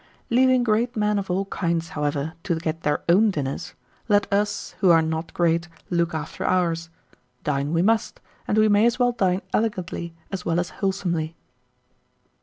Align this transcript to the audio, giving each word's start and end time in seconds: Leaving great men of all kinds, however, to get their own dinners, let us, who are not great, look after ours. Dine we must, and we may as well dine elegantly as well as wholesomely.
Leaving 0.31 0.63
great 0.63 0.95
men 0.97 1.19
of 1.19 1.29
all 1.29 1.45
kinds, 1.45 1.89
however, 1.89 2.33
to 2.41 2.55
get 2.55 2.81
their 2.81 3.03
own 3.07 3.29
dinners, 3.29 3.75
let 4.09 4.25
us, 4.33 4.73
who 4.79 4.89
are 4.89 4.99
not 5.03 5.31
great, 5.35 5.67
look 5.91 6.15
after 6.15 6.43
ours. 6.43 6.89
Dine 7.43 7.71
we 7.71 7.83
must, 7.83 8.19
and 8.47 8.57
we 8.57 8.67
may 8.67 8.87
as 8.87 8.97
well 8.97 9.11
dine 9.11 9.43
elegantly 9.53 10.15
as 10.31 10.43
well 10.43 10.59
as 10.59 10.71
wholesomely. 10.81 11.35